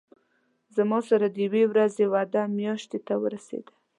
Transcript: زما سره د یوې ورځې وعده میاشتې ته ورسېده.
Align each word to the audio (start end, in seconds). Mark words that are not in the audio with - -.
زما 0.75 0.99
سره 1.09 1.25
د 1.29 1.35
یوې 1.45 1.63
ورځې 1.71 2.05
وعده 2.13 2.41
میاشتې 2.57 2.99
ته 3.07 3.13
ورسېده. 3.23 3.73